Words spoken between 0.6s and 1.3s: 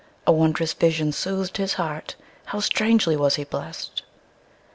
vision